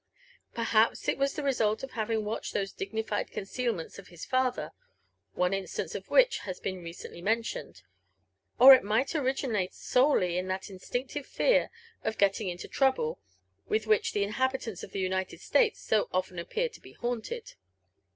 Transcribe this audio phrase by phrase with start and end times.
[0.55, 4.71] Perhaps it was the result of having watched those dignified concealmenls of his father,
[5.33, 7.83] one in stance of which has been recently mentioned;
[8.59, 11.69] or it might originate solely in that instinctive fear
[12.03, 13.19] of "getting into trouble,"
[13.67, 17.53] with which the inhabitanls of the United States so often appear to be haunted.